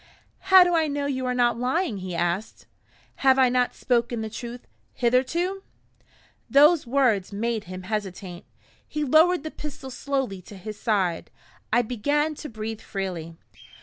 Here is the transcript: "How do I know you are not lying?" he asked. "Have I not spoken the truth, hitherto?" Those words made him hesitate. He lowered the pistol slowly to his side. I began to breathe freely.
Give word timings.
"How 0.49 0.63
do 0.63 0.73
I 0.75 0.87
know 0.87 1.05
you 1.05 1.27
are 1.27 1.35
not 1.35 1.59
lying?" 1.59 1.97
he 1.99 2.15
asked. 2.15 2.65
"Have 3.17 3.37
I 3.37 3.49
not 3.49 3.75
spoken 3.75 4.21
the 4.21 4.31
truth, 4.31 4.65
hitherto?" 4.93 5.61
Those 6.49 6.87
words 6.87 7.31
made 7.31 7.65
him 7.65 7.83
hesitate. 7.83 8.45
He 8.87 9.03
lowered 9.03 9.43
the 9.43 9.51
pistol 9.51 9.91
slowly 9.91 10.41
to 10.41 10.57
his 10.57 10.79
side. 10.81 11.29
I 11.71 11.83
began 11.83 12.33
to 12.37 12.49
breathe 12.49 12.81
freely. 12.81 13.37